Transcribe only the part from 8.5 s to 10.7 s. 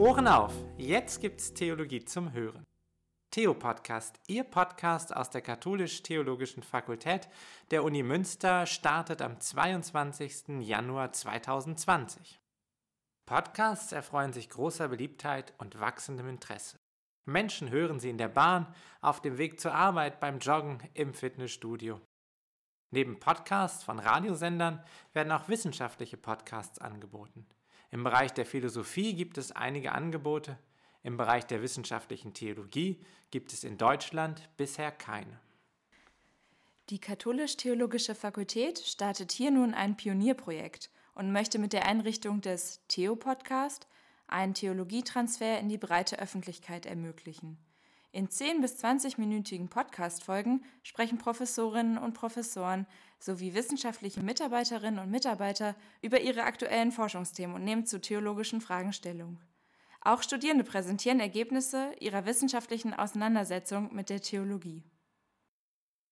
startet am 22.